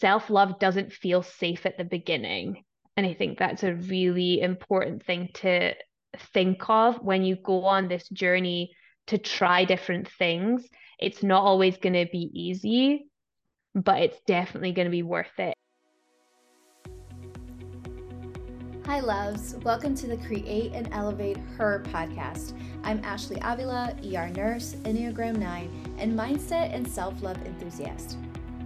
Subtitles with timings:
[0.00, 2.64] self love doesn't feel safe at the beginning.
[2.96, 5.74] And I think that's a really important thing to
[6.32, 8.72] think of when you go on this journey
[9.08, 10.66] to try different things.
[10.98, 13.06] It's not always going to be easy,
[13.74, 15.54] but it's definitely going to be worth it.
[18.86, 19.54] Hi, loves.
[19.56, 22.58] Welcome to the Create and Elevate Her podcast.
[22.82, 28.16] I'm Ashley Avila, ER nurse, Enneagram 9, and mindset and self love enthusiast.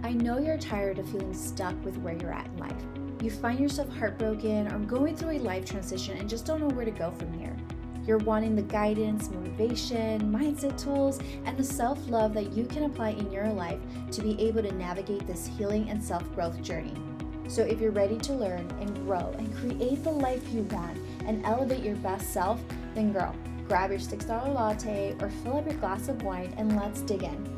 [0.05, 2.75] I know you're tired of feeling stuck with where you're at in life.
[3.23, 6.85] You find yourself heartbroken or going through a life transition and just don't know where
[6.85, 7.57] to go from here.
[8.05, 13.09] You're wanting the guidance, motivation, mindset tools, and the self love that you can apply
[13.13, 13.79] in your life
[14.11, 16.93] to be able to navigate this healing and self growth journey.
[17.47, 21.43] So, if you're ready to learn and grow and create the life you want and
[21.47, 22.61] elevate your best self,
[22.93, 23.35] then girl,
[23.67, 27.54] grab your $6 latte or fill up your glass of wine and let's dig in.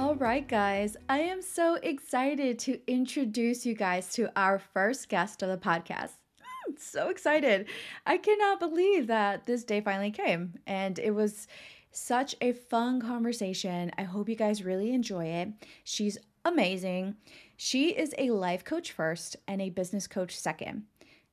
[0.00, 5.42] All right, guys, I am so excited to introduce you guys to our first guest
[5.42, 6.12] of the podcast.
[6.40, 7.66] Hmm, so excited.
[8.06, 10.54] I cannot believe that this day finally came.
[10.66, 11.48] And it was
[11.90, 13.92] such a fun conversation.
[13.98, 15.50] I hope you guys really enjoy it.
[15.84, 17.16] She's amazing.
[17.58, 20.84] She is a life coach first and a business coach second.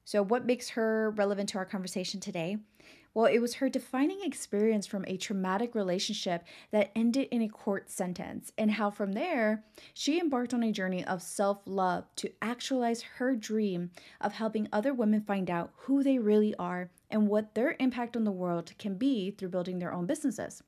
[0.03, 2.57] So, what makes her relevant to our conversation today?
[3.17, 7.89] Well, it was her defining experience from a traumatic relationship that ended in a court
[7.89, 9.63] sentence, and how from there,
[9.95, 13.89] she embarked on a journey of self love to actualize her dream
[14.21, 18.23] of helping other women find out who they really are and what their impact on
[18.23, 20.61] the world can be through building their own businesses.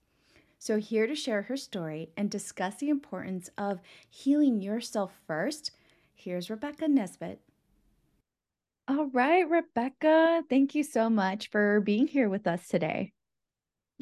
[0.57, 5.69] So, here to share her story and discuss the importance of healing yourself first,
[6.15, 7.41] here's Rebecca Nesbit.
[8.89, 13.13] All right, Rebecca, thank you so much for being here with us today.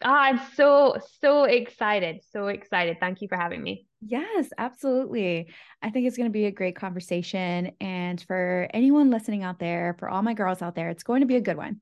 [0.02, 2.22] Oh, I'm so, so excited.
[2.32, 2.96] So excited.
[2.98, 3.86] Thank you for having me.
[4.00, 5.52] Yes, absolutely.
[5.82, 7.72] I think it's going to be a great conversation.
[7.82, 11.28] And for anyone listening out there, for all my girls out there, it's going to
[11.28, 11.82] be a good one.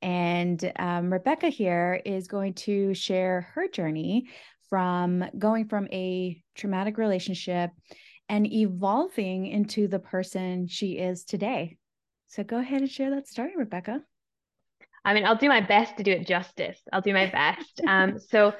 [0.00, 4.28] And um, Rebecca here is going to share her journey
[4.70, 7.70] from going from a traumatic relationship
[8.30, 11.76] and evolving into the person she is today.
[12.28, 14.02] So go ahead and share that story, Rebecca.
[15.04, 16.80] I mean, I'll do my best to do it justice.
[16.92, 17.80] I'll do my best.
[17.88, 18.52] um, so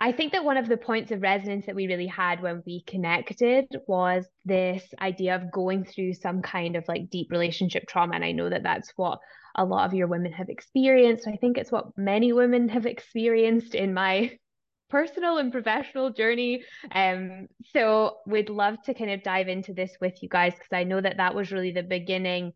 [0.00, 2.84] I think that one of the points of resonance that we really had when we
[2.86, 8.14] connected was this idea of going through some kind of like deep relationship trauma.
[8.14, 9.18] And I know that that's what
[9.56, 11.26] a lot of your women have experienced.
[11.26, 14.38] I think it's what many women have experienced in my
[14.90, 16.62] personal and professional journey.
[16.92, 20.84] Um, so we'd love to kind of dive into this with you guys because I
[20.84, 22.52] know that that was really the beginning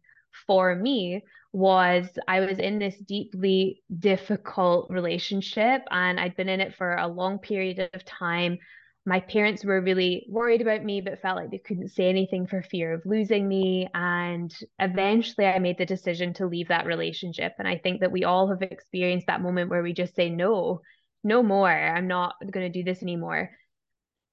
[0.46, 1.22] for me
[1.52, 7.06] was I was in this deeply difficult relationship and I'd been in it for a
[7.06, 8.58] long period of time.
[9.04, 12.62] My parents were really worried about me, but felt like they couldn't say anything for
[12.62, 13.88] fear of losing me.
[13.92, 17.52] And eventually I made the decision to leave that relationship.
[17.58, 20.80] And I think that we all have experienced that moment where we just say, no,
[21.24, 21.68] no more.
[21.68, 23.50] I'm not going to do this anymore.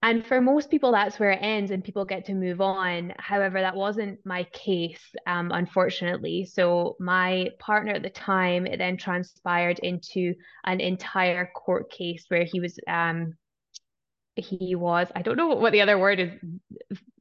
[0.02, 3.14] And for most people, that's where it ends and people get to move on.
[3.20, 6.46] However, that wasn't my case, um, unfortunately.
[6.46, 12.46] So, my partner at the time, it then transpired into an entire court case where
[12.46, 13.34] he was, um,
[14.38, 16.31] he was, I don't know what the other word is,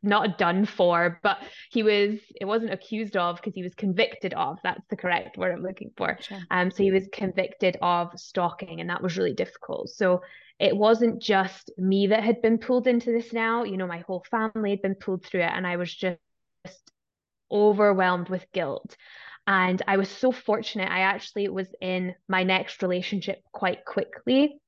[0.03, 1.39] not done for, but
[1.71, 4.59] he was, it wasn't accused of because he was convicted of.
[4.63, 6.19] That's the correct word I'm looking for.
[6.21, 6.39] Sure.
[6.51, 9.91] Um, so, he was convicted of stalking, and that was really difficult.
[9.91, 10.23] So,
[10.59, 14.25] it wasn't just me that had been pulled into this now you know my whole
[14.31, 16.19] family had been pulled through it and i was just
[17.51, 18.97] overwhelmed with guilt
[19.47, 24.61] and i was so fortunate i actually was in my next relationship quite quickly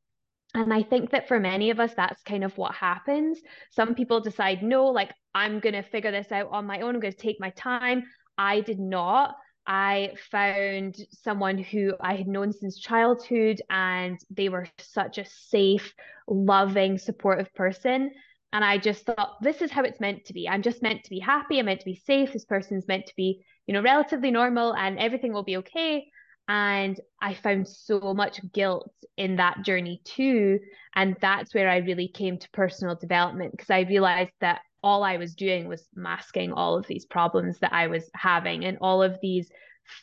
[0.55, 3.39] and I think that for many of us, that's kind of what happens.
[3.71, 6.95] Some people decide, no, like I'm going to figure this out on my own.
[6.95, 8.05] I'm going to take my time.
[8.37, 9.37] I did not.
[9.67, 15.95] I found someone who I had known since childhood, and they were such a safe,
[16.27, 18.11] loving, supportive person.
[18.53, 20.49] And I just thought, this is how it's meant to be.
[20.49, 21.61] I'm just meant to be happy.
[21.61, 22.33] I'm meant to be safe.
[22.33, 26.09] This person's meant to be, you know, relatively normal, and everything will be okay.
[26.49, 30.59] And I found so much guilt in that journey too.
[30.95, 35.17] And that's where I really came to personal development because I realized that all I
[35.17, 39.19] was doing was masking all of these problems that I was having and all of
[39.21, 39.51] these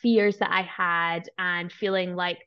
[0.02, 2.38] fears that I had and feeling like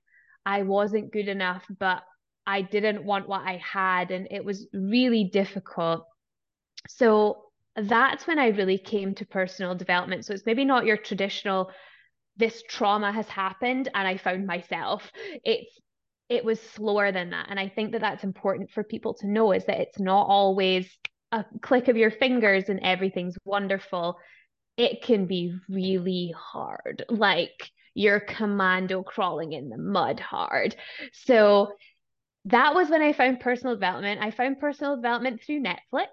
[0.45, 2.03] I wasn't good enough, but
[2.47, 4.11] I didn't want what I had.
[4.11, 6.05] And it was really difficult.
[6.87, 7.43] So
[7.75, 10.25] that's when I really came to personal development.
[10.25, 11.71] So it's maybe not your traditional,
[12.41, 15.11] this trauma has happened and I found myself.
[15.45, 15.79] It's
[16.27, 17.47] it was slower than that.
[17.49, 20.89] And I think that that's important for people to know is that it's not always
[21.33, 24.17] a click of your fingers and everything's wonderful,
[24.77, 27.03] it can be really hard.
[27.09, 30.75] Like you're commando crawling in the mud hard.
[31.11, 31.73] So
[32.45, 34.19] that was when I found personal development.
[34.19, 36.07] I found personal development through Netflix.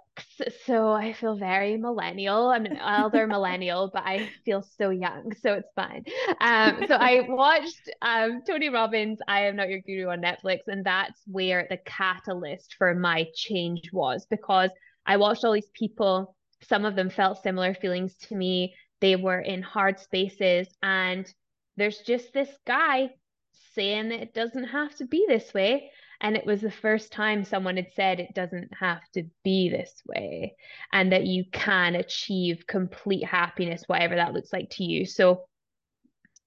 [0.67, 2.49] So I feel very millennial.
[2.49, 5.33] I'm an elder millennial, but I feel so young.
[5.41, 6.05] So it's fine.
[6.41, 10.59] Um, so I watched um, Tony Robbins, I Am Not Your Guru on Netflix.
[10.67, 14.71] And that's where the catalyst for my change was because
[15.07, 16.37] I watched all these people.
[16.63, 18.75] Some of them felt similar feelings to me.
[19.01, 20.69] They were in hard spaces.
[20.83, 21.27] And
[21.79, 23.11] there's just this guy
[23.75, 27.45] saying that it doesn't have to be this way and it was the first time
[27.45, 30.57] someone had said it doesn't have to be this way
[30.93, 35.07] and that you can achieve complete happiness, whatever that looks like to you.
[35.07, 35.45] So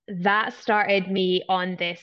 [0.07, 2.01] that started me on this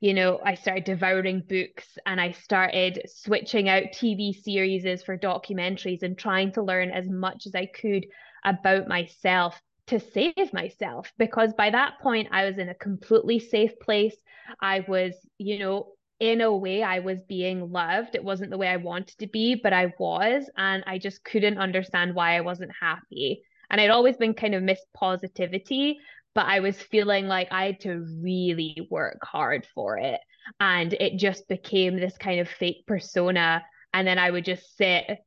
[0.00, 6.02] you know, I started devouring books and I started switching out TV series for documentaries
[6.02, 8.06] and trying to learn as much as I could
[8.44, 13.78] about myself to save myself because by that point I was in a completely safe
[13.80, 14.14] place.
[14.60, 18.14] I was, you know, in a way I was being loved.
[18.14, 20.48] It wasn't the way I wanted to be, but I was.
[20.56, 23.42] And I just couldn't understand why I wasn't happy.
[23.70, 25.98] And I'd always been kind of miss positivity,
[26.34, 30.20] but I was feeling like I had to really work hard for it.
[30.58, 33.62] And it just became this kind of fake persona.
[33.92, 35.18] And then I would just sit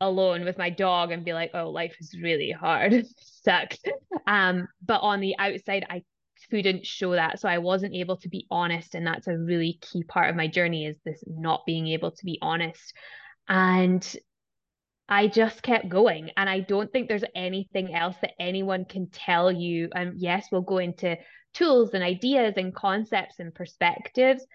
[0.00, 3.04] alone with my dog and be like, oh, life is really hard.
[3.44, 3.78] Sucks.
[4.26, 6.02] Um, but on the outside, I
[6.50, 7.40] couldn't show that.
[7.40, 8.94] So I wasn't able to be honest.
[8.94, 12.24] And that's a really key part of my journey is this not being able to
[12.24, 12.92] be honest.
[13.48, 14.06] And
[15.08, 16.30] I just kept going.
[16.36, 19.88] And I don't think there's anything else that anyone can tell you.
[19.94, 21.16] And um, yes, we'll go into
[21.54, 24.46] tools and ideas and concepts and perspectives,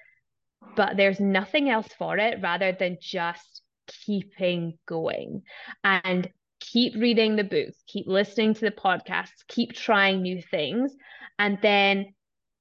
[0.75, 3.61] but there's nothing else for it rather than just
[4.05, 5.41] keeping going
[5.83, 6.29] and
[6.73, 10.91] keep reading the books, keep listening to the podcasts, keep trying new things
[11.37, 12.13] and then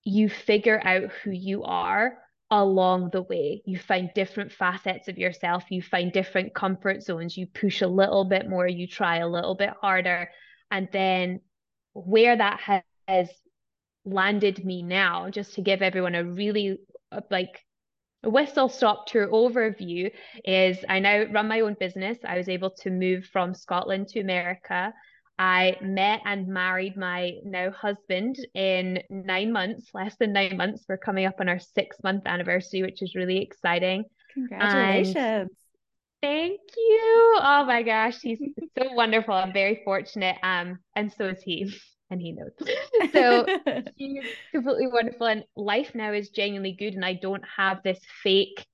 [0.04, 2.18] you figure out who you are
[2.50, 3.62] along the way.
[3.64, 8.26] You find different facets of yourself, you find different comfort zones, you push a little
[8.26, 10.30] bit more, you try a little bit harder.
[10.70, 11.40] And then
[11.94, 12.60] where that
[13.08, 13.30] has
[14.04, 16.76] landed me now, just to give everyone a really
[17.10, 17.64] uh, like
[18.24, 20.10] a whistle stop tour overview,
[20.44, 22.18] is I now run my own business.
[22.24, 24.92] I was able to move from Scotland to America
[25.38, 30.84] I met and married my now husband in nine months, less than nine months.
[30.88, 34.04] We're coming up on our six month anniversary, which is really exciting.
[34.34, 35.16] Congratulations.
[35.16, 35.50] And
[36.20, 37.38] thank you.
[37.40, 38.38] Oh my gosh, he's
[38.78, 39.34] so wonderful.
[39.34, 40.36] I'm very fortunate.
[40.44, 41.74] Um, and so is he.
[42.12, 42.52] And he knows.
[43.12, 43.46] So
[43.96, 45.26] he's completely wonderful.
[45.26, 46.94] And life now is genuinely good.
[46.94, 48.64] And I don't have this fake,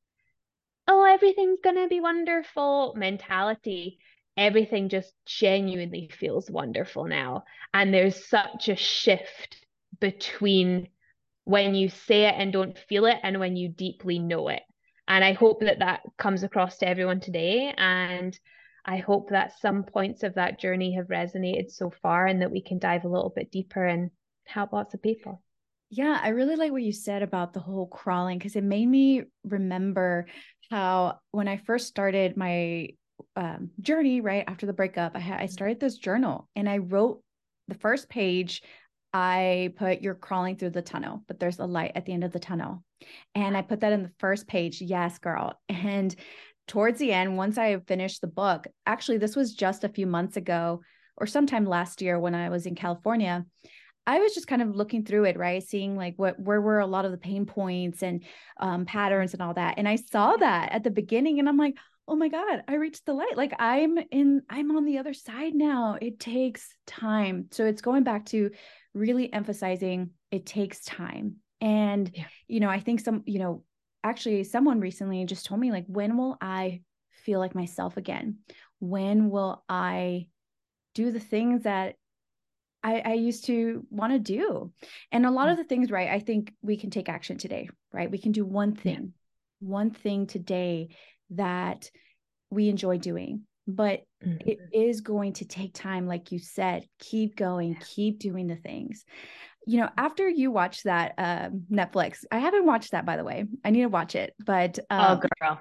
[0.87, 3.99] oh, everything's gonna be wonderful mentality
[4.38, 7.44] everything just genuinely feels wonderful now.
[7.75, 9.67] And there's such a shift
[10.00, 10.88] between
[11.44, 14.62] when you say it and don't feel it and when you deeply know it.
[15.08, 17.75] And I hope that that comes across to everyone today.
[17.76, 18.38] And
[18.84, 22.62] I hope that some points of that journey have resonated so far and that we
[22.62, 24.10] can dive a little bit deeper and
[24.46, 25.42] help lots of people.
[25.90, 29.25] Yeah, I really like what you said about the whole crawling because it made me
[29.44, 30.26] remember
[30.70, 32.88] how when I first started my
[33.36, 35.52] um, journey right after the breakup i had i mm-hmm.
[35.52, 37.22] started this journal and i wrote
[37.69, 38.62] the first page
[39.12, 42.32] i put you're crawling through the tunnel but there's a light at the end of
[42.32, 42.82] the tunnel
[43.34, 46.14] and i put that in the first page yes girl and
[46.69, 50.37] towards the end once i finished the book actually this was just a few months
[50.37, 50.81] ago
[51.17, 53.44] or sometime last year when i was in california
[54.06, 55.63] I was just kind of looking through it, right?
[55.63, 58.25] Seeing like what where were a lot of the pain points and
[58.58, 59.75] um, patterns and all that.
[59.77, 61.75] And I saw that at the beginning, and I'm like,
[62.08, 65.55] oh my god i reached the light like i'm in i'm on the other side
[65.55, 68.51] now it takes time so it's going back to
[68.94, 72.25] really emphasizing it takes time and yeah.
[72.48, 73.63] you know i think some you know
[74.08, 76.81] actually someone recently just told me like when will i
[77.24, 78.38] feel like myself again
[78.81, 80.27] when will i
[80.94, 81.94] do the things that
[82.82, 84.72] I, I used to want to do.
[85.10, 85.50] And a lot mm.
[85.50, 86.08] of the things, right?
[86.08, 88.08] I think we can take action today, right?
[88.08, 89.12] We can do one thing,
[89.60, 89.69] yeah.
[89.69, 90.91] one thing today
[91.31, 91.91] that
[92.50, 94.48] we enjoy doing but mm-hmm.
[94.48, 99.05] it is going to take time like you said keep going keep doing the things
[99.67, 103.44] you know after you watch that uh, netflix i haven't watched that by the way.
[103.65, 105.60] I need to watch it but oh, um, oh girl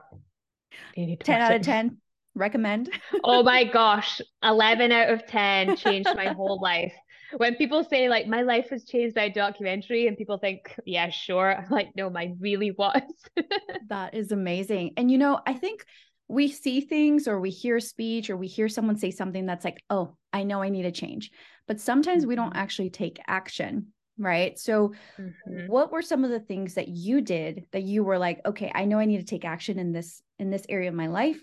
[0.96, 1.98] 10 out of 10
[2.36, 2.90] recommend.
[3.24, 6.94] Oh my gosh 11 out of 10 changed my whole life.
[7.36, 11.10] When people say like my life was changed by a documentary and people think yeah
[11.10, 11.56] sure.
[11.58, 13.02] I'm like no mine really was.
[13.90, 14.94] That is amazing.
[14.98, 15.86] And you know i think
[16.28, 19.82] we see things or we hear speech or we hear someone say something that's like,
[19.90, 21.32] oh, I know I need a change.
[21.68, 22.60] But sometimes we don't mm-hmm.
[22.60, 23.88] actually take action.
[24.20, 24.58] Right.
[24.58, 25.68] So, mm-hmm.
[25.68, 28.86] what were some of the things that you did that you were like, okay, I
[28.86, 31.40] know I need to take action in this in this area of my life?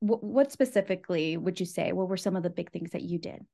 [0.00, 1.92] what, what specifically would you say?
[1.92, 3.44] What were some of the big things that you did?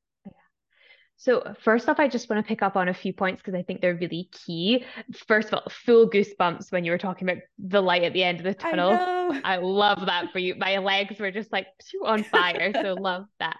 [1.17, 3.63] So, first off, I just want to pick up on a few points because I
[3.63, 4.85] think they're really key.
[5.27, 8.39] First of all, full goosebumps when you were talking about the light at the end
[8.39, 8.93] of the tunnel.
[8.93, 10.55] I, I love that for you.
[10.57, 11.67] My legs were just like
[12.05, 12.73] on fire.
[12.75, 13.57] so, love that.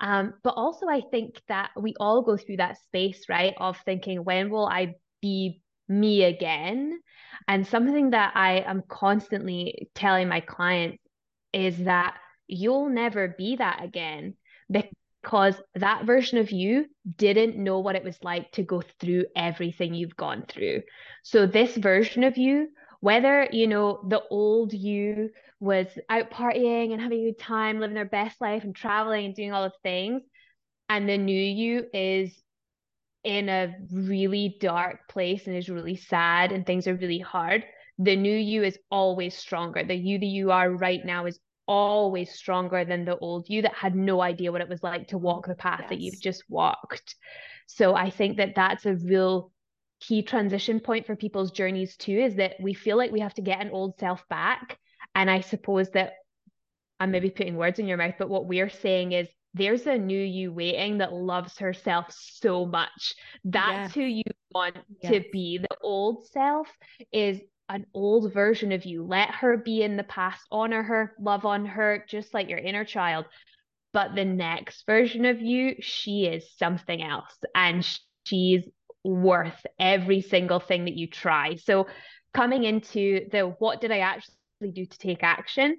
[0.00, 4.24] Um, but also, I think that we all go through that space, right, of thinking,
[4.24, 7.00] when will I be me again?
[7.48, 11.02] And something that I am constantly telling my clients
[11.52, 12.16] is that
[12.46, 14.34] you'll never be that again
[14.70, 14.90] because
[15.22, 16.86] that version of you
[17.16, 20.82] didn't know what it was like to go through everything you've gone through.
[21.22, 22.68] So, this version of you,
[23.00, 27.94] whether you know the old you was out partying and having a good time, living
[27.94, 30.22] their best life and traveling and doing all the things,
[30.88, 32.42] and the new you is
[33.24, 37.64] in a really dark place and is really sad and things are really hard,
[37.98, 39.84] the new you is always stronger.
[39.84, 43.74] The you that you are right now is always stronger than the old you that
[43.74, 45.88] had no idea what it was like to walk the path yes.
[45.90, 47.14] that you've just walked.
[47.66, 49.52] So I think that that's a real
[50.00, 53.42] key transition point for people's journeys too is that we feel like we have to
[53.42, 54.78] get an old self back.
[55.14, 56.14] And I suppose that
[56.98, 60.18] I'm maybe putting words in your mouth, but what we're saying is there's a new
[60.18, 63.14] you waiting that loves herself so much.
[63.44, 65.58] That's who you want to be.
[65.58, 66.68] The old self
[67.12, 69.04] is an old version of you.
[69.04, 72.84] Let her be in the past, honor her, love on her, just like your inner
[72.84, 73.26] child.
[73.92, 77.86] But the next version of you, she is something else and
[78.24, 78.66] she's
[79.04, 81.56] worth every single thing that you try.
[81.56, 81.86] So,
[82.34, 85.76] coming into the what did I actually do to take action?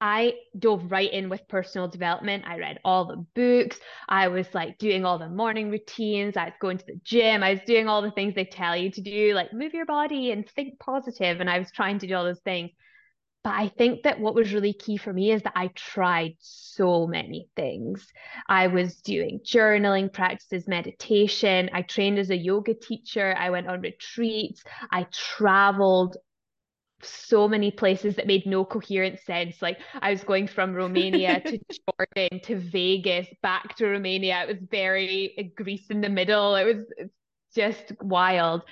[0.00, 2.44] I dove right in with personal development.
[2.46, 3.78] I read all the books.
[4.08, 6.36] I was like doing all the morning routines.
[6.36, 7.42] I was going to the gym.
[7.42, 10.30] I was doing all the things they tell you to do, like move your body
[10.30, 11.40] and think positive.
[11.40, 12.70] And I was trying to do all those things.
[13.44, 17.06] But I think that what was really key for me is that I tried so
[17.06, 18.06] many things.
[18.48, 21.70] I was doing journaling practices, meditation.
[21.72, 23.34] I trained as a yoga teacher.
[23.38, 24.62] I went on retreats.
[24.90, 26.16] I traveled
[27.02, 29.62] so many places that made no coherent sense.
[29.62, 31.58] Like I was going from Romania to
[32.18, 34.42] Jordan to Vegas back to Romania.
[34.42, 36.54] It was very uh, Greece in the middle.
[36.56, 37.10] It was
[37.54, 38.62] just wild.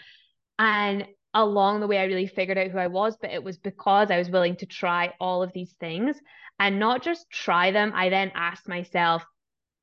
[0.59, 4.11] And along the way, I really figured out who I was, but it was because
[4.11, 6.17] I was willing to try all of these things
[6.59, 7.93] and not just try them.
[7.95, 9.25] I then asked myself,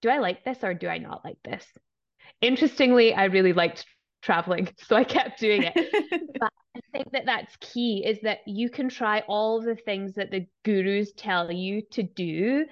[0.02, 1.66] do I like this or do I not like this?
[2.42, 3.86] Interestingly, I really liked
[4.22, 4.70] traveling.
[4.88, 5.74] So I kept doing it.
[6.40, 10.32] but I think that that's key is that you can try all the things that
[10.32, 12.66] the gurus tell you to do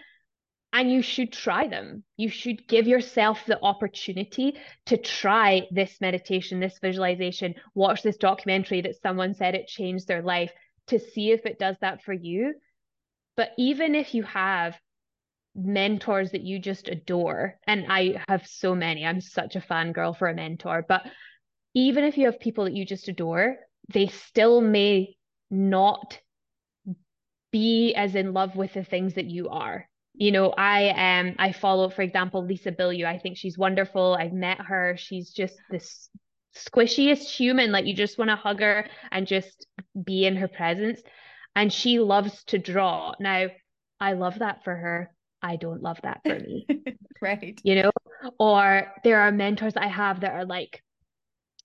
[0.73, 2.03] and you should try them.
[2.17, 8.81] You should give yourself the opportunity to try this meditation, this visualization, watch this documentary
[8.81, 10.51] that someone said it changed their life
[10.87, 12.55] to see if it does that for you.
[13.35, 14.79] But even if you have
[15.53, 20.29] mentors that you just adore, and I have so many, I'm such a fangirl for
[20.29, 21.03] a mentor, but
[21.73, 23.57] even if you have people that you just adore,
[23.89, 25.15] they still may
[25.49, 26.19] not
[27.51, 29.87] be as in love with the things that you are.
[30.13, 33.05] You know, I um I follow, for example, Lisa Bilyeu.
[33.05, 34.15] I think she's wonderful.
[34.19, 34.95] I've met her.
[34.97, 36.09] She's just this
[36.55, 37.71] squishiest human.
[37.71, 39.67] Like you just want to hug her and just
[40.03, 41.01] be in her presence.
[41.55, 43.13] And she loves to draw.
[43.19, 43.47] Now,
[43.99, 45.13] I love that for her.
[45.41, 46.67] I don't love that for me.
[47.21, 47.59] right.
[47.63, 47.91] You know,
[48.39, 50.81] or there are mentors I have that are like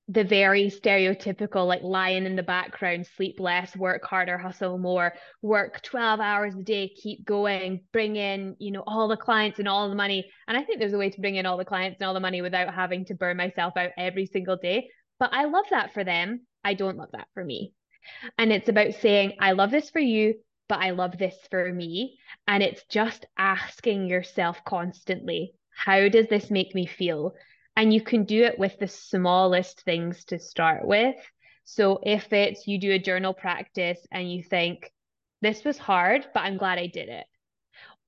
[0.08, 5.82] the very stereotypical like lying in the background, sleep less, work harder, hustle more, work
[5.82, 9.88] 12 hours a day, keep going, bring in, you know, all the clients and all
[9.88, 10.30] the money.
[10.46, 12.20] And I think there's a way to bring in all the clients and all the
[12.20, 14.88] money without having to burn myself out every single day.
[15.18, 16.46] But I love that for them.
[16.62, 17.72] I don't love that for me.
[18.38, 20.34] And it's about saying, I love this for you,
[20.68, 22.18] but I love this for me.
[22.46, 27.34] And it's just asking yourself constantly, how does this make me feel?
[27.76, 31.16] And you can do it with the smallest things to start with.
[31.64, 34.90] So if it's you do a journal practice and you think,
[35.42, 37.26] this was hard, but I'm glad I did it.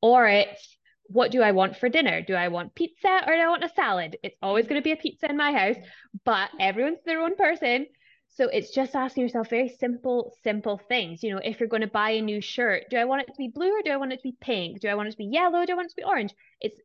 [0.00, 2.22] Or it's, what do I want for dinner?
[2.22, 4.16] Do I want pizza or do I want a salad?
[4.22, 5.76] It's always going to be a pizza in my house,
[6.24, 7.86] but everyone's their own person.
[8.28, 11.22] So it's just asking yourself very simple, simple things.
[11.22, 13.38] You know, if you're going to buy a new shirt, do I want it to
[13.38, 14.80] be blue or do I want it to be pink?
[14.80, 15.64] Do I want it to be yellow?
[15.64, 16.32] Do I want it to be orange?
[16.60, 16.80] It's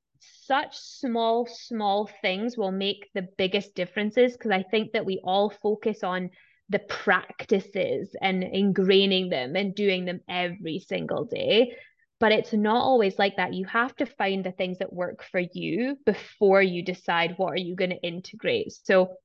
[0.45, 5.49] such small, small things will make the biggest differences because I think that we all
[5.49, 6.29] focus on
[6.69, 11.75] the practices and ingraining them and doing them every single day.
[12.19, 13.53] But it's not always like that.
[13.53, 17.57] You have to find the things that work for you before you decide what are
[17.57, 18.71] you going to integrate.
[18.83, 19.15] So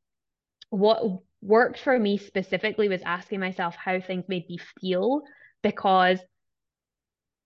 [0.71, 1.03] what
[1.41, 5.23] worked for me specifically was asking myself how things made me feel
[5.63, 6.19] because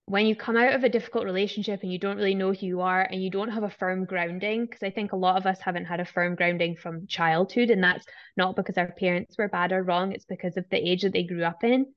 [0.05, 2.81] when you come out of a difficult relationship and you don't really know who you
[2.81, 5.59] are and you don't have a firm grounding, because I think a lot of us
[5.61, 8.05] haven't had a firm grounding from childhood, and that's
[8.35, 11.23] not because our parents were bad or wrong, it's because of the age that they
[11.23, 11.93] grew up in.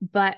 [0.00, 0.36] But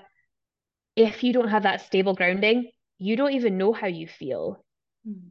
[0.95, 4.63] if you don't have that stable grounding, you don't even know how you feel.
[5.07, 5.29] Mm.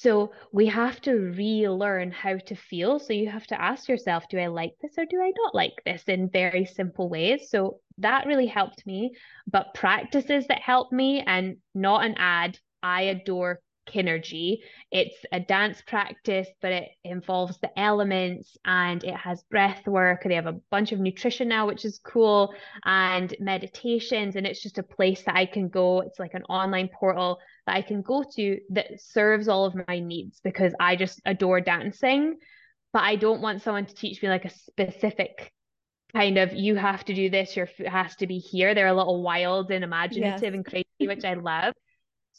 [0.00, 3.00] So we have to relearn how to feel.
[3.00, 5.82] So you have to ask yourself, do I like this or do I not like
[5.84, 7.50] this in very simple ways?
[7.50, 9.16] So that really helped me.
[9.48, 14.58] But practices that helped me and not an ad, I adore KINRGY.
[14.90, 20.22] It's a dance practice, but it involves the elements and it has breath work.
[20.24, 22.54] They have a bunch of nutrition now, which is cool,
[22.84, 24.36] and meditations.
[24.36, 26.00] And it's just a place that I can go.
[26.00, 29.98] It's like an online portal that I can go to that serves all of my
[29.98, 32.36] needs because I just adore dancing.
[32.92, 35.52] But I don't want someone to teach me like a specific
[36.12, 38.74] kind of you have to do this, your foot has to be here.
[38.74, 40.54] They're a little wild and imaginative yes.
[40.54, 41.74] and crazy, which I love.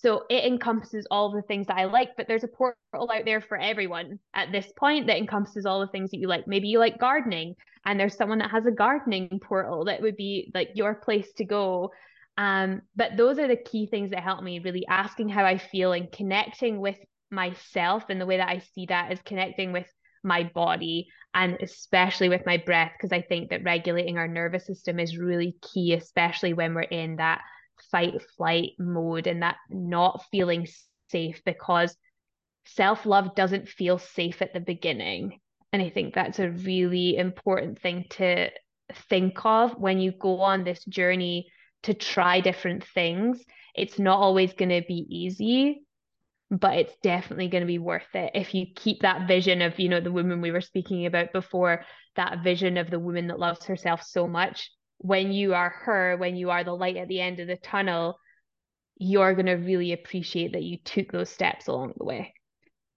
[0.02, 3.42] So it encompasses all the things that I like, but there's a portal out there
[3.42, 6.48] for everyone at this point that encompasses all the things that you like.
[6.48, 10.52] Maybe you like gardening, and there's someone that has a gardening portal that would be
[10.54, 11.92] like your place to go.
[12.38, 15.92] Um, but those are the key things that help me really asking how I feel
[15.92, 16.98] and connecting with
[17.30, 18.06] myself.
[18.08, 19.88] And the way that I see that is connecting with
[20.24, 25.00] my body and especially with my breath, because I think that regulating our nervous system
[25.00, 27.42] is really key, especially when we're in that
[27.92, 30.68] fight flight mode and that not feeling
[31.10, 31.96] safe because
[32.66, 35.40] self love doesn't feel safe at the beginning.
[35.72, 38.50] And I think that's a really important thing to
[39.10, 41.48] think of when you go on this journey
[41.84, 43.44] to try different things.
[43.76, 45.84] It's not always going to be easy,
[46.50, 49.90] but it's definitely going to be worth it if you keep that vision of, you
[49.90, 51.86] know, the woman we were speaking about before,
[52.16, 56.36] that vision of the woman that loves herself so much when you are her, when
[56.36, 58.20] you are the light at the end of the tunnel,
[58.98, 62.34] you're going to really appreciate that you took those steps along the way.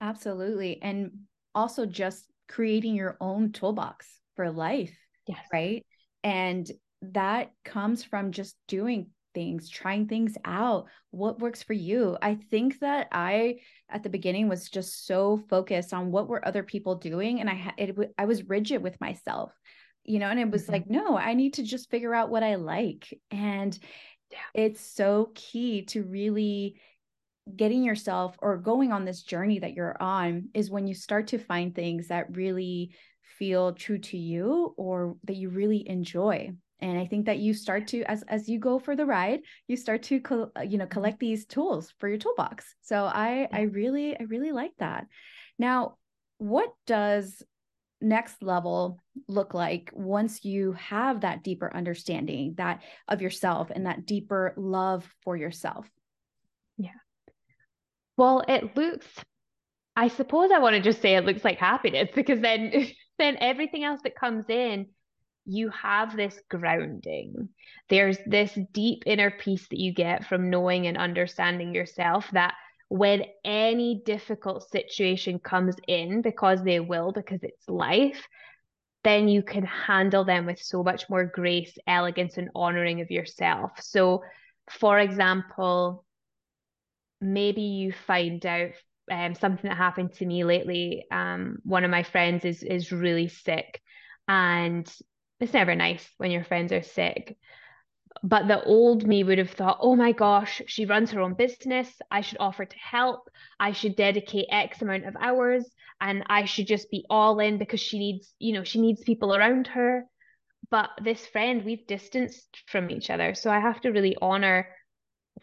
[0.00, 0.82] Absolutely.
[0.82, 1.12] And
[1.54, 4.96] also just creating your own toolbox for life.
[5.26, 5.38] Yes.
[5.52, 5.86] Right.
[6.24, 6.68] And
[7.02, 12.18] that comes from just doing things, trying things out, what works for you.
[12.20, 16.62] I think that I at the beginning was just so focused on what were other
[16.62, 19.52] people doing and I had it I was rigid with myself
[20.04, 20.72] you know and it was mm-hmm.
[20.72, 23.78] like no i need to just figure out what i like and
[24.30, 24.38] yeah.
[24.54, 26.80] it's so key to really
[27.56, 31.38] getting yourself or going on this journey that you're on is when you start to
[31.38, 32.94] find things that really
[33.38, 37.86] feel true to you or that you really enjoy and i think that you start
[37.88, 40.92] to as as you go for the ride you start to co- you know mm-hmm.
[40.92, 45.06] collect these tools for your toolbox so i i really i really like that
[45.58, 45.96] now
[46.38, 47.42] what does
[48.02, 54.06] next level look like once you have that deeper understanding that of yourself and that
[54.06, 55.86] deeper love for yourself?
[56.76, 56.90] Yeah.
[58.16, 59.06] Well it looks
[59.94, 62.86] i suppose i want to just say it looks like happiness because then
[63.18, 64.86] then everything else that comes in
[65.44, 67.48] you have this grounding.
[67.88, 72.54] There's this deep inner peace that you get from knowing and understanding yourself that
[72.92, 78.28] when any difficult situation comes in, because they will, because it's life,
[79.02, 83.70] then you can handle them with so much more grace, elegance, and honoring of yourself.
[83.80, 84.22] So,
[84.68, 86.04] for example,
[87.18, 88.72] maybe you find out
[89.10, 91.06] um, something that happened to me lately.
[91.10, 93.80] Um, one of my friends is is really sick,
[94.28, 94.86] and
[95.40, 97.38] it's never nice when your friends are sick.
[98.24, 101.90] But the old me would have thought, oh my gosh, she runs her own business.
[102.10, 103.28] I should offer to help.
[103.58, 105.68] I should dedicate X amount of hours
[106.00, 109.34] and I should just be all in because she needs, you know, she needs people
[109.34, 110.04] around her.
[110.70, 113.34] But this friend, we've distanced from each other.
[113.34, 114.68] So I have to really honor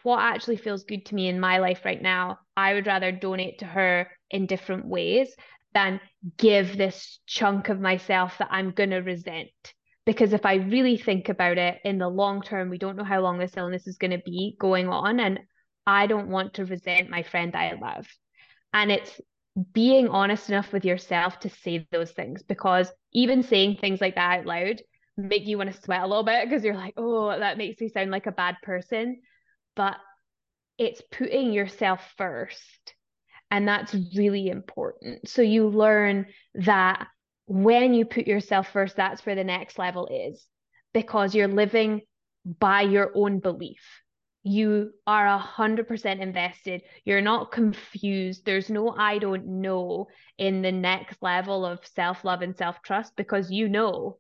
[0.04, 2.40] what actually feels good to me in my life right now.
[2.56, 5.36] I would rather donate to her in different ways
[5.74, 6.00] than
[6.38, 9.50] give this chunk of myself that I'm going to resent
[10.10, 13.22] because if I really think about it in the long term, we don't know how
[13.22, 15.20] long this illness is going to be going on.
[15.20, 15.40] And
[15.86, 18.08] I don't want to resent my friend I love.
[18.74, 19.22] And it's
[19.72, 24.40] being honest enough with yourself to say those things because even saying things like that
[24.40, 24.82] out loud
[25.16, 27.88] make you want to sweat a little bit because you're like, oh, that makes me
[27.88, 29.22] sound like a bad person.
[29.76, 29.98] But
[30.80, 32.96] it's putting yourself first.
[33.52, 35.30] And that's really important.
[35.30, 37.06] So you learn that
[37.50, 40.48] when you put yourself first, that's where the next level is
[40.94, 42.02] because you're living
[42.46, 43.82] by your own belief.
[44.44, 46.82] you are a hundred percent invested.
[47.04, 48.46] You're not confused.
[48.46, 50.08] There's no I don't know
[50.38, 54.18] in the next level of self-love and self-trust because you know.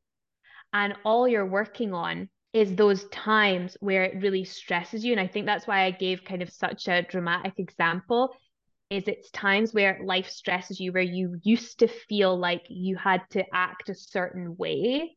[0.73, 5.13] And all you're working on is those times where it really stresses you.
[5.13, 8.35] And I think that's why I gave kind of such a dramatic example
[8.89, 13.21] is it's times where life stresses you where you used to feel like you had
[13.29, 15.15] to act a certain way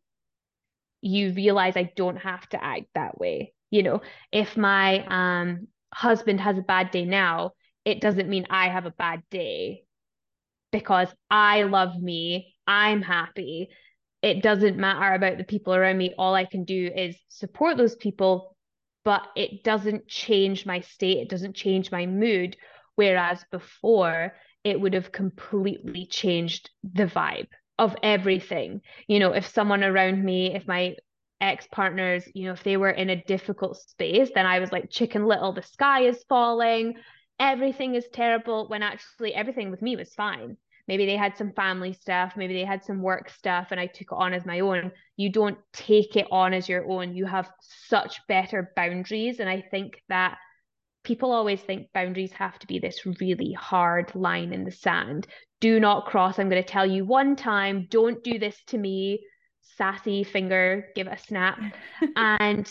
[1.01, 3.53] you realize i don't have to act that way.
[3.71, 7.53] You know if my um husband has a bad day now
[7.85, 9.85] it doesn't mean i have a bad day
[10.71, 13.71] because i love me i'm happy.
[14.23, 16.15] It doesn't matter about the people around me.
[16.17, 18.57] All i can do is support those people
[19.05, 21.19] but it doesn't change my state.
[21.19, 22.57] It doesn't change my mood
[22.97, 28.81] Whereas before, it would have completely changed the vibe of everything.
[29.09, 30.97] You know, if someone around me, if my
[31.41, 34.91] ex partners, you know, if they were in a difficult space, then I was like,
[34.91, 36.95] chicken little, the sky is falling,
[37.41, 40.57] everything is terrible, when actually everything with me was fine.
[40.87, 44.13] Maybe they had some family stuff, maybe they had some work stuff, and I took
[44.13, 44.93] it on as my own.
[45.17, 47.17] You don't take it on as your own.
[47.17, 47.51] You have
[47.89, 49.41] such better boundaries.
[49.41, 50.39] And I think that
[51.05, 55.27] people always think boundaries have to be this really hard line in the sand.
[55.61, 56.39] Do not cross.
[56.39, 59.21] I'm going to tell you one time, don't do this to me.
[59.77, 61.59] Sassy finger, give it a snap.
[62.17, 62.71] and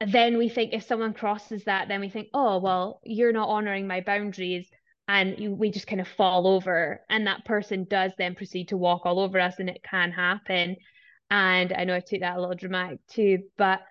[0.00, 3.86] then we think if someone crosses that, then we think, oh, well, you're not honoring
[3.86, 4.68] my boundaries.
[5.06, 7.00] And you, we just kind of fall over.
[7.10, 10.76] And that person does then proceed to walk all over us, and it can happen.
[11.30, 13.82] And I know I took that a little dramatic too, but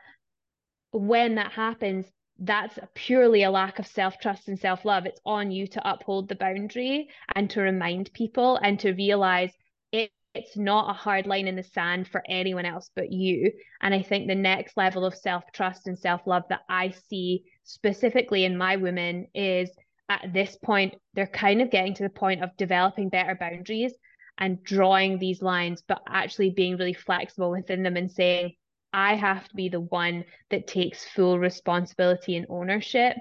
[0.92, 2.06] when that happens,
[2.46, 5.06] that's purely a lack of self trust and self love.
[5.06, 9.52] It's on you to uphold the boundary and to remind people and to realize
[9.92, 13.52] it, it's not a hard line in the sand for anyone else but you.
[13.82, 17.44] And I think the next level of self trust and self love that I see
[17.64, 19.70] specifically in my women is
[20.10, 23.94] at this point, they're kind of getting to the point of developing better boundaries
[24.38, 28.54] and drawing these lines, but actually being really flexible within them and saying,
[28.94, 33.18] I have to be the one that takes full responsibility and ownership.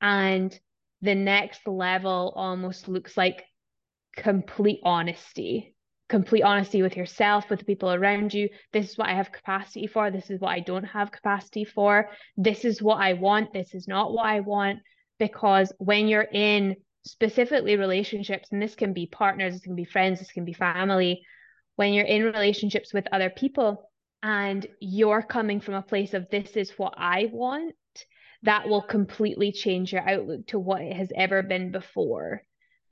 [0.00, 0.58] And
[1.02, 3.44] the next level almost looks like
[4.16, 5.76] complete honesty
[6.08, 8.48] complete honesty with yourself, with the people around you.
[8.72, 10.10] This is what I have capacity for.
[10.10, 12.10] This is what I don't have capacity for.
[12.36, 13.52] This is what I want.
[13.52, 14.80] This is not what I want.
[15.18, 20.18] Because when you're in specifically relationships, and this can be partners, this can be friends,
[20.18, 21.22] this can be family,
[21.76, 23.90] when you're in relationships with other people,
[24.26, 27.76] and you're coming from a place of this is what I want,
[28.42, 32.42] that will completely change your outlook to what it has ever been before.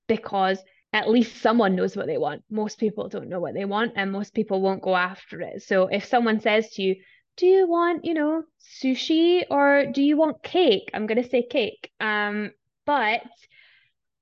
[0.07, 0.61] Because
[0.93, 2.45] at least someone knows what they want.
[2.49, 5.65] Most people don't know what they want, and most people won't go after it.
[5.65, 6.97] So if someone says to you,
[7.37, 8.45] do you want, you know,
[8.81, 10.89] sushi or do you want cake?
[10.95, 11.91] I'm going to say cake.
[11.99, 12.53] Um,
[12.87, 13.23] but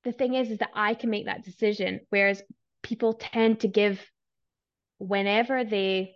[0.04, 2.00] the thing is, is that I can make that decision.
[2.08, 2.42] Whereas
[2.82, 4.00] people tend to give
[4.96, 6.14] whenever they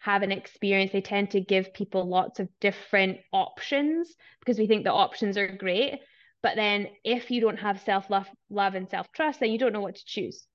[0.00, 4.84] have an experience, they tend to give people lots of different options because we think
[4.84, 6.00] the options are great.
[6.42, 9.74] But then if you don't have self love, love and self trust, then you don't
[9.74, 10.46] know what to choose.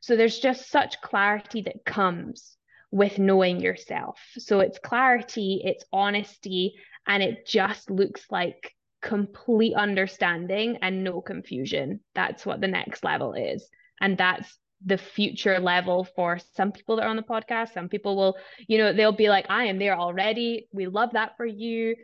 [0.00, 2.56] So there's just such clarity that comes
[2.92, 4.20] with knowing yourself.
[4.38, 6.74] So it's clarity, it's honesty,
[7.06, 8.72] and it just looks like
[9.02, 12.00] complete understanding and no confusion.
[12.14, 13.68] That's what the next level is.
[14.00, 17.74] And that's the future level for some people that are on the podcast.
[17.74, 18.36] Some people will,
[18.68, 20.68] you know, they'll be like, I am there already.
[20.72, 21.96] We love that for you.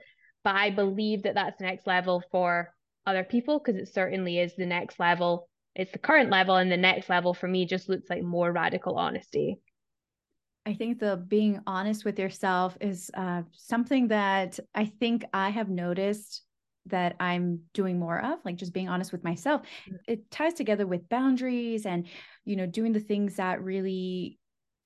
[0.45, 2.75] But I believe that that's the next level for
[3.07, 5.49] other people because it certainly is the next level.
[5.75, 8.99] It's the current level, and the next level for me just looks like more radical
[8.99, 9.59] honesty.
[10.67, 15.69] I think the being honest with yourself is uh, something that I think I have
[15.69, 16.43] noticed
[16.87, 19.63] that I'm doing more of, like just being honest with myself.
[19.89, 19.97] Mm.
[20.09, 22.07] It ties together with boundaries and,
[22.45, 24.39] you know, doing the things that really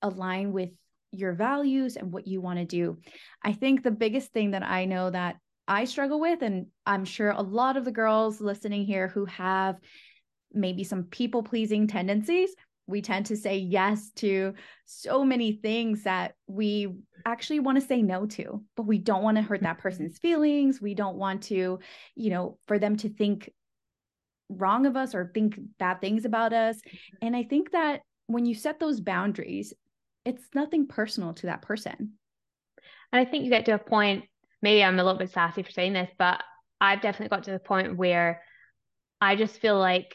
[0.03, 0.71] align with
[1.13, 2.99] your values and what you want to do.
[3.43, 7.31] I think the biggest thing that I know that I struggle with, and I'm sure
[7.31, 9.77] a lot of the girls listening here who have
[10.53, 12.55] maybe some people pleasing tendencies,
[12.87, 16.89] we tend to say yes to so many things that we
[17.25, 19.83] actually want to say no to but we don't want to hurt that mm-hmm.
[19.83, 21.79] person's feelings we don't want to
[22.15, 23.51] you know for them to think
[24.49, 27.27] wrong of us or think bad things about us mm-hmm.
[27.27, 29.73] and i think that when you set those boundaries
[30.25, 32.13] it's nothing personal to that person
[33.13, 34.25] and i think you get to a point
[34.63, 36.43] maybe i'm a little bit sassy for saying this but
[36.81, 38.41] i've definitely got to the point where
[39.21, 40.15] i just feel like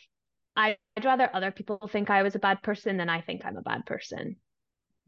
[0.61, 3.61] I'd rather other people think I was a bad person than I think I'm a
[3.61, 4.35] bad person.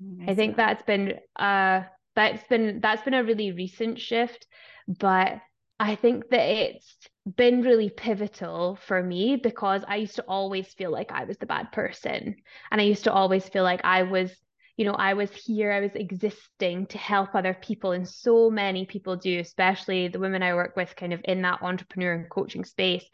[0.01, 0.67] Mm, I, I think that.
[0.67, 1.81] that's been uh
[2.15, 4.47] that's been that's been a really recent shift,
[4.87, 5.41] but
[5.79, 10.91] I think that it's been really pivotal for me because I used to always feel
[10.91, 12.35] like I was the bad person.
[12.71, 14.31] And I used to always feel like I was,
[14.77, 17.91] you know, I was here, I was existing to help other people.
[17.91, 21.61] And so many people do, especially the women I work with, kind of in that
[21.61, 23.05] entrepreneur and coaching space.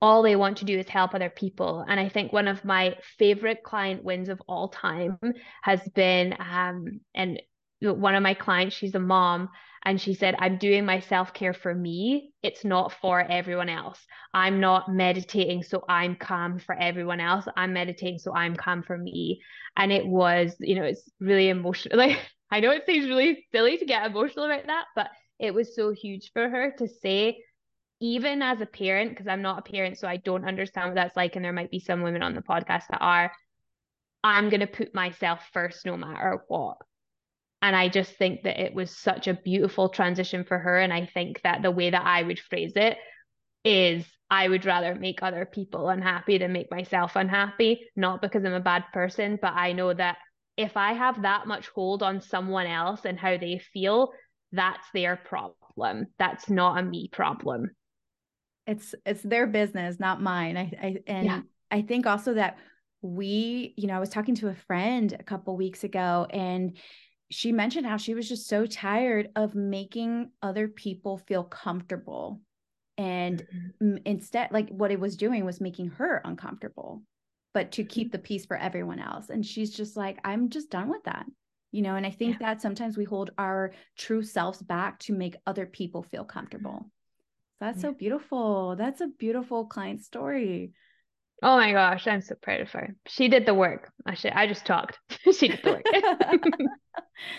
[0.00, 1.84] All they want to do is help other people.
[1.86, 5.18] And I think one of my favorite client wins of all time
[5.62, 7.40] has been, um, and
[7.80, 9.48] one of my clients, she's a mom,
[9.84, 12.32] and she said, I'm doing my self care for me.
[12.42, 13.98] It's not for everyone else.
[14.32, 17.46] I'm not meditating so I'm calm for everyone else.
[17.56, 19.42] I'm meditating so I'm calm for me.
[19.76, 21.98] And it was, you know, it's really emotional.
[22.04, 22.18] Like,
[22.50, 25.92] I know it seems really silly to get emotional about that, but it was so
[25.92, 27.38] huge for her to say,
[28.00, 31.16] even as a parent, because I'm not a parent, so I don't understand what that's
[31.16, 31.36] like.
[31.36, 33.32] And there might be some women on the podcast that are,
[34.22, 36.78] I'm going to put myself first no matter what
[37.64, 40.78] and I just think that it was such a beautiful transition for her.
[40.78, 42.98] And I think that the way that I would phrase it
[43.64, 48.52] is I would rather make other people unhappy than make myself unhappy, not because I'm
[48.52, 50.18] a bad person, but I know that
[50.58, 54.12] if I have that much hold on someone else and how they feel,
[54.52, 56.08] that's their problem.
[56.18, 57.70] That's not a me problem.
[58.66, 60.56] It's it's their business, not mine.
[60.56, 61.40] I, I and yeah.
[61.70, 62.58] I think also that
[63.02, 66.76] we, you know, I was talking to a friend a couple weeks ago and
[67.30, 72.40] she mentioned how she was just so tired of making other people feel comfortable
[72.96, 73.44] and
[73.82, 73.96] mm-hmm.
[74.04, 77.02] instead like what it was doing was making her uncomfortable
[77.52, 80.88] but to keep the peace for everyone else and she's just like i'm just done
[80.88, 81.26] with that
[81.72, 82.48] you know and i think yeah.
[82.52, 86.88] that sometimes we hold our true selves back to make other people feel comfortable
[87.64, 87.90] that's yeah.
[87.90, 90.72] so beautiful that's a beautiful client story
[91.42, 92.96] Oh my gosh, I'm so proud of her.
[93.06, 93.92] She did the work.
[94.06, 94.98] I should, I just talked.
[95.38, 95.84] she did the work.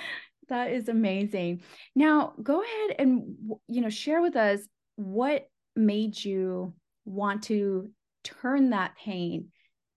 [0.50, 1.64] that is amazing.
[1.96, 3.36] Now, go ahead and
[3.68, 4.60] you know share with us
[4.96, 6.74] what made you
[7.06, 7.90] want to
[8.24, 9.48] turn that pain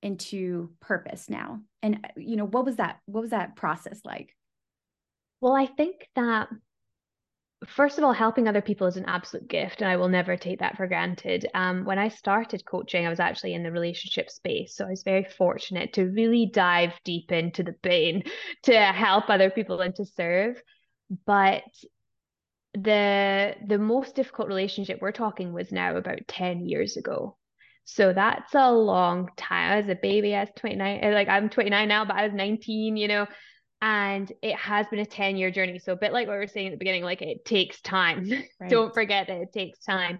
[0.02, 1.60] into purpose now.
[1.82, 4.34] And uh, you know, what was that what was that process like?
[5.42, 6.48] Well, I think that
[7.66, 10.60] first of all, helping other people is an absolute gift, and I will never take
[10.60, 11.46] that for granted.
[11.54, 15.02] Um, when I started coaching, I was actually in the relationship space, so I was
[15.02, 18.22] very fortunate to really dive deep into the pain
[18.64, 20.62] to help other people and to serve.
[21.26, 21.62] But
[22.74, 27.36] the the most difficult relationship we're talking was now about 10 years ago.
[27.84, 29.78] So that's a long time.
[29.82, 33.08] As a baby, I was 29, like I'm 29 now, but I was 19, you
[33.08, 33.26] know,
[33.80, 35.78] and it has been a 10 year journey.
[35.78, 38.28] So a bit like what we were saying at the beginning like it takes time.
[38.60, 38.70] Right.
[38.70, 40.18] don't forget that it takes time.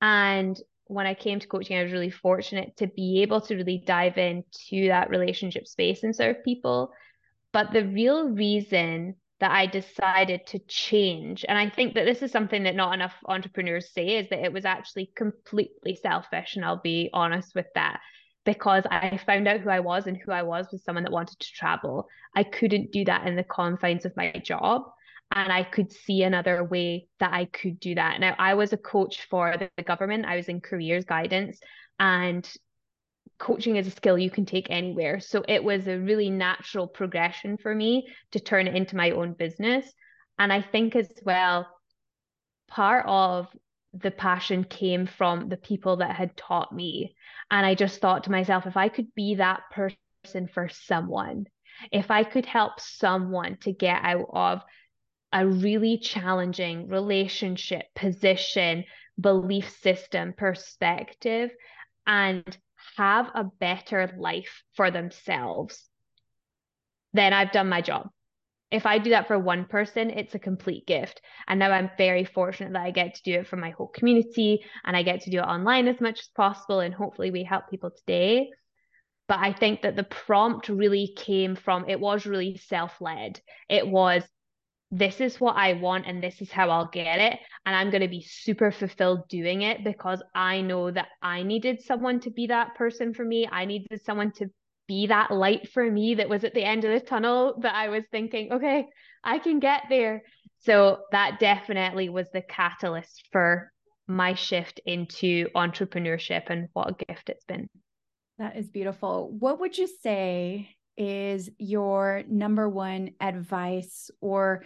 [0.00, 3.82] And when i came to coaching i was really fortunate to be able to really
[3.86, 6.92] dive into that relationship space and serve people.
[7.52, 12.30] But the real reason that i decided to change and i think that this is
[12.30, 16.80] something that not enough entrepreneurs say is that it was actually completely selfish and i'll
[16.80, 17.98] be honest with that
[18.44, 21.38] because I found out who I was and who I was was someone that wanted
[21.38, 22.08] to travel.
[22.34, 24.82] I couldn't do that in the confines of my job.
[25.34, 28.20] And I could see another way that I could do that.
[28.20, 31.58] Now, I was a coach for the government, I was in careers guidance,
[31.98, 32.46] and
[33.38, 35.20] coaching is a skill you can take anywhere.
[35.20, 39.32] So it was a really natural progression for me to turn it into my own
[39.32, 39.90] business.
[40.38, 41.66] And I think as well,
[42.68, 43.48] part of
[43.92, 47.14] the passion came from the people that had taught me.
[47.50, 51.46] And I just thought to myself, if I could be that person for someone,
[51.90, 54.62] if I could help someone to get out of
[55.32, 58.84] a really challenging relationship, position,
[59.20, 61.50] belief system, perspective,
[62.06, 62.56] and
[62.96, 65.88] have a better life for themselves,
[67.12, 68.10] then I've done my job
[68.72, 71.20] if I do that for one person, it's a complete gift.
[71.46, 74.64] And now I'm very fortunate that I get to do it for my whole community
[74.84, 76.80] and I get to do it online as much as possible.
[76.80, 78.48] And hopefully, we help people today.
[79.28, 83.40] But I think that the prompt really came from it was really self led.
[83.68, 84.24] It was,
[84.90, 87.38] this is what I want and this is how I'll get it.
[87.64, 91.82] And I'm going to be super fulfilled doing it because I know that I needed
[91.82, 93.48] someone to be that person for me.
[93.50, 94.50] I needed someone to
[94.92, 97.88] be that light for me that was at the end of the tunnel that I
[97.88, 98.88] was thinking, okay,
[99.24, 100.22] I can get there.
[100.66, 103.72] So that definitely was the catalyst for
[104.06, 107.70] my shift into entrepreneurship and what a gift it's been.
[108.38, 109.34] That is beautiful.
[109.38, 114.62] What would you say is your number one advice or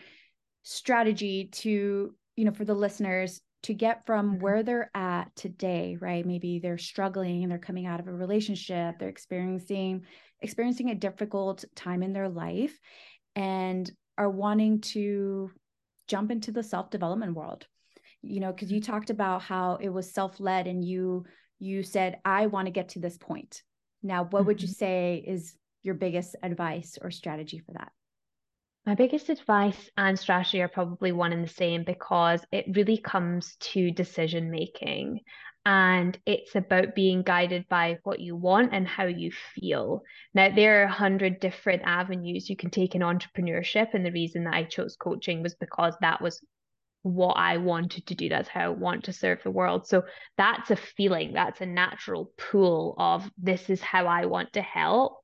[0.65, 4.40] strategy to, you know, for the listeners to get from mm-hmm.
[4.40, 8.99] where they're at today right maybe they're struggling and they're coming out of a relationship
[8.99, 10.03] they're experiencing
[10.40, 12.79] experiencing a difficult time in their life
[13.35, 15.51] and are wanting to
[16.09, 17.66] jump into the self development world
[18.27, 21.25] you know, because you talked about how it was self-led and you
[21.59, 23.62] you said, I want to get to this point.
[24.03, 24.47] Now, what mm-hmm.
[24.49, 24.75] would you mm-hmm.
[24.75, 27.92] say is your biggest advice or strategy for that?
[28.87, 33.57] My biggest advice and strategy are probably one and the same because it really comes
[33.57, 35.20] to decision making
[35.64, 40.03] and it's about being guided by what you want and how you feel.
[40.33, 44.44] Now, there are a hundred different avenues you can take in entrepreneurship, and the reason
[44.44, 46.40] that I chose coaching was because that was
[47.03, 48.29] what I wanted to do.
[48.29, 49.88] That's how I want to serve the world.
[49.88, 50.05] So
[50.37, 55.18] that's a feeling, that's a natural pull of this is how I want to help.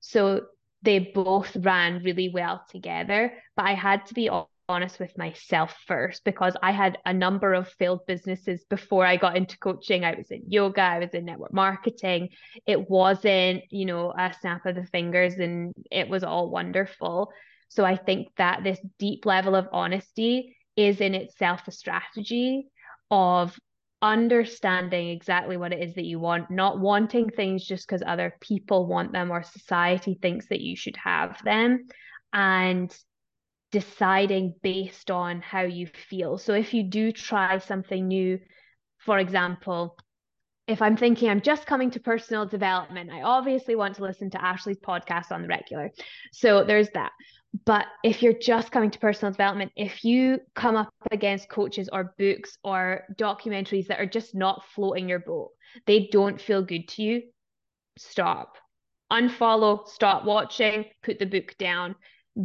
[0.00, 0.46] So
[0.82, 4.30] they both ran really well together, but I had to be
[4.68, 9.36] honest with myself first because I had a number of failed businesses before I got
[9.36, 10.04] into coaching.
[10.04, 12.28] I was in yoga, I was in network marketing.
[12.66, 17.32] It wasn't, you know, a snap of the fingers and it was all wonderful.
[17.68, 22.68] So I think that this deep level of honesty is in itself a strategy
[23.10, 23.58] of
[24.00, 28.86] understanding exactly what it is that you want, not wanting things just because other people
[28.86, 31.86] want them or society thinks that you should have them,
[32.32, 32.96] and
[33.72, 36.38] deciding based on how you feel.
[36.38, 38.38] So if you do try something new,
[38.98, 39.96] for example,
[40.68, 44.44] if I'm thinking I'm just coming to personal development, I obviously want to listen to
[44.44, 45.90] Ashley's podcast on the regular.
[46.32, 47.12] So there's that.
[47.64, 52.14] But if you're just coming to personal development, if you come up against coaches or
[52.18, 55.52] books or documentaries that are just not floating your boat,
[55.86, 57.22] they don't feel good to you,
[57.96, 58.56] stop.
[59.10, 61.94] Unfollow, stop watching, put the book down.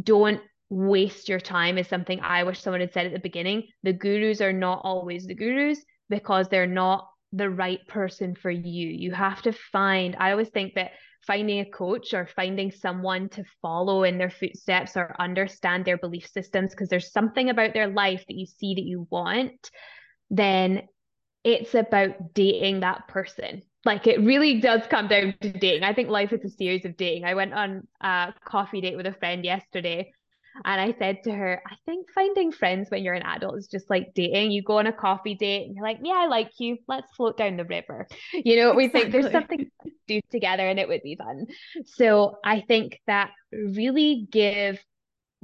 [0.02, 3.68] Don't waste your time, is something I wish someone had said at the beginning.
[3.82, 8.88] The gurus are not always the gurus because they're not the right person for you.
[8.88, 10.92] You have to find, I always think that
[11.26, 16.28] finding a coach or finding someone to follow in their footsteps or understand their belief
[16.28, 19.70] systems because there's something about their life that you see that you want,
[20.30, 20.82] then
[21.42, 23.62] it's about dating that person.
[23.84, 25.82] Like it really does come down to dating.
[25.82, 27.24] I think life is a series of dating.
[27.24, 30.12] I went on a coffee date with a friend yesterday
[30.64, 33.90] and I said to her, I think finding friends when you're an adult is just
[33.90, 34.52] like dating.
[34.52, 36.78] You go on a coffee date and you're like, yeah, I like you.
[36.86, 38.06] Let's float down the river.
[38.32, 41.46] You know, we think there's something to do together and it would be fun.
[41.86, 44.78] So I think that really give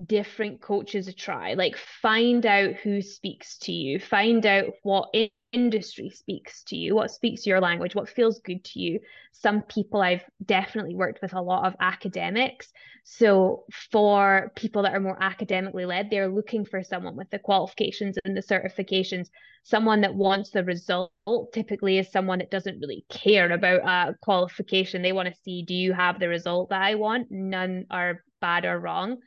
[0.05, 1.55] different coaches a try.
[1.55, 5.11] Like find out who speaks to you, find out what
[5.53, 9.01] industry speaks to you, what speaks your language, what feels good to you.
[9.33, 12.73] Some people I've definitely worked with a lot of academics.
[13.05, 18.17] So for people that are more academically led, they're looking for someone with the qualifications
[18.25, 19.29] and the certifications.
[19.65, 21.13] Someone that wants the result
[21.53, 25.03] typically is someone that doesn't really care about a qualification.
[25.03, 27.29] They want to see, do you have the result that I want?
[27.31, 29.19] None are bad or wrong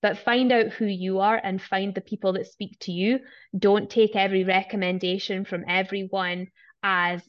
[0.00, 3.20] but find out who you are and find the people that speak to you.
[3.56, 6.48] Don't take every recommendation from everyone
[6.82, 7.22] as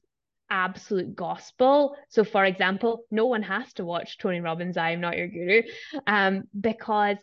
[0.49, 1.95] absolute gospel.
[2.09, 5.63] So, for example, no one has to watch Tony Robbins' I Am Not Your Guru
[6.07, 7.17] um, because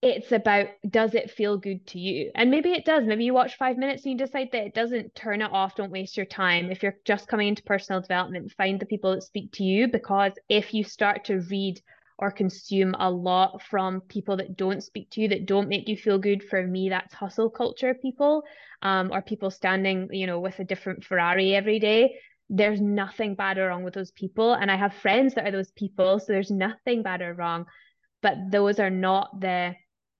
[0.00, 2.30] it's about does it feel good to you?
[2.34, 3.04] And maybe it does.
[3.04, 5.74] Maybe you watch five minutes and you decide that it doesn't, turn it off.
[5.74, 6.70] Don't waste your time.
[6.70, 10.32] If you're just coming into personal development, find the people that speak to you because
[10.48, 11.80] if you start to read
[12.18, 15.96] or consume a lot from people that don't speak to you, that don't make you
[15.96, 16.42] feel good.
[16.42, 18.42] For me, that's hustle culture people,
[18.82, 22.16] um, or people standing, you know, with a different Ferrari every day.
[22.50, 24.54] There's nothing bad or wrong with those people.
[24.54, 26.18] And I have friends that are those people.
[26.18, 27.66] So there's nothing bad or wrong.
[28.20, 29.74] But those are not the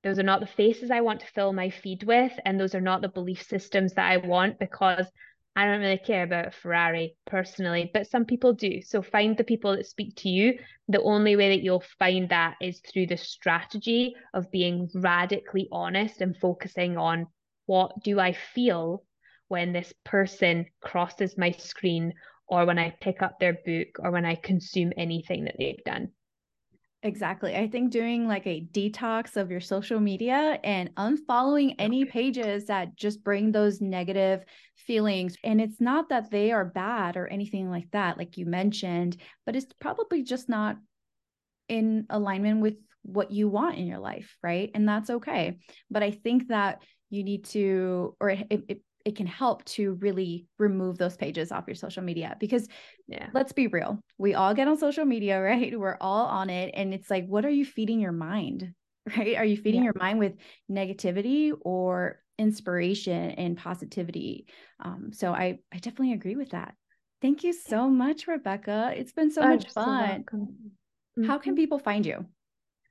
[0.04, 2.80] those are not the faces I want to fill my feed with, and those are
[2.80, 5.06] not the belief systems that I want because
[5.58, 8.80] I don't really care about Ferrari personally, but some people do.
[8.80, 10.56] So find the people that speak to you.
[10.86, 16.20] The only way that you'll find that is through the strategy of being radically honest
[16.20, 17.26] and focusing on
[17.66, 19.02] what do I feel
[19.48, 22.14] when this person crosses my screen
[22.46, 26.12] or when I pick up their book or when I consume anything that they've done.
[27.04, 27.54] Exactly.
[27.54, 32.96] I think doing like a detox of your social media and unfollowing any pages that
[32.96, 34.42] just bring those negative
[34.74, 35.36] feelings.
[35.44, 39.54] And it's not that they are bad or anything like that, like you mentioned, but
[39.54, 40.76] it's probably just not
[41.68, 44.36] in alignment with what you want in your life.
[44.42, 44.70] Right.
[44.74, 45.58] And that's okay.
[45.90, 50.46] But I think that you need to, or it, it, it can help to really
[50.58, 52.68] remove those pages off your social media because
[53.06, 53.28] yeah.
[53.32, 55.78] let's be real we all get on social media right?
[55.78, 58.74] We're all on it and it's like what are you feeding your mind
[59.16, 59.36] right?
[59.36, 59.86] Are you feeding yeah.
[59.86, 60.34] your mind with
[60.70, 64.46] negativity or inspiration and positivity?
[64.78, 66.74] Um, so i i definitely agree with that.
[67.22, 68.92] Thank you so much rebecca.
[68.94, 70.24] It's been so oh, much fun.
[70.30, 71.56] so how can mm-hmm.
[71.56, 72.26] people find you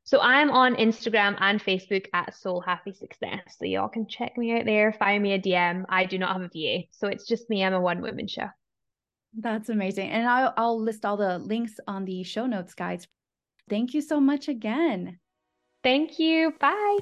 [0.08, 3.58] So I'm on Instagram and Facebook at Soul Happy Success.
[3.60, 5.84] So y'all can check me out there, find me a DM.
[5.90, 6.86] I do not have a VA.
[6.92, 7.62] So it's just me.
[7.62, 8.48] I'm a one woman show.
[9.38, 10.10] That's amazing.
[10.12, 13.06] And I'll, I'll list all the links on the show notes, guys.
[13.70, 15.20] Thank you so much again.
[15.84, 16.54] Thank you.
[16.58, 17.00] Bye.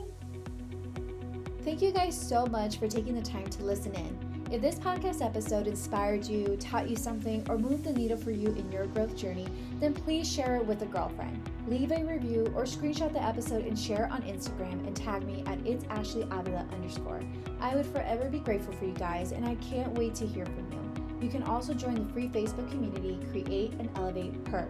[1.62, 4.25] Thank you guys so much for taking the time to listen in.
[4.56, 8.52] If this podcast episode inspired you, taught you something, or moved the needle for you
[8.54, 9.46] in your growth journey,
[9.82, 11.52] then please share it with a girlfriend.
[11.68, 15.44] Leave a review or screenshot the episode and share it on Instagram and tag me
[15.46, 17.22] at it's Ashley Avila underscore.
[17.60, 20.72] I would forever be grateful for you guys, and I can't wait to hear from
[20.72, 21.20] you.
[21.22, 24.70] You can also join the free Facebook community, Create and Elevate Her.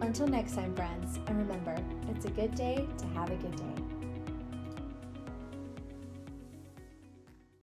[0.00, 1.76] Until next time, friends, and remember,
[2.08, 3.85] it's a good day to have a good day.